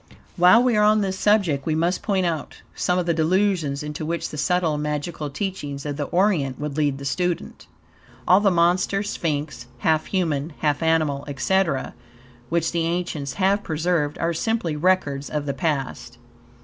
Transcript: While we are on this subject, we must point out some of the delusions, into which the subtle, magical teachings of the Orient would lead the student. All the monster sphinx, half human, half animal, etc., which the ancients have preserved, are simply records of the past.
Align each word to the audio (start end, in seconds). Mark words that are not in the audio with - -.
While 0.35 0.63
we 0.63 0.75
are 0.75 0.83
on 0.83 1.01
this 1.01 1.19
subject, 1.19 1.67
we 1.67 1.75
must 1.75 2.01
point 2.01 2.25
out 2.25 2.63
some 2.73 2.97
of 2.97 3.05
the 3.05 3.13
delusions, 3.13 3.83
into 3.83 4.03
which 4.03 4.29
the 4.29 4.35
subtle, 4.39 4.79
magical 4.79 5.29
teachings 5.29 5.85
of 5.85 5.95
the 5.95 6.05
Orient 6.05 6.59
would 6.59 6.75
lead 6.75 6.97
the 6.97 7.05
student. 7.05 7.67
All 8.27 8.39
the 8.39 8.49
monster 8.49 9.03
sphinx, 9.03 9.67
half 9.77 10.07
human, 10.07 10.53
half 10.61 10.81
animal, 10.81 11.23
etc., 11.27 11.93
which 12.49 12.71
the 12.71 12.85
ancients 12.87 13.33
have 13.33 13.61
preserved, 13.61 14.17
are 14.17 14.33
simply 14.33 14.75
records 14.75 15.29
of 15.29 15.45
the 15.45 15.53
past. 15.53 16.17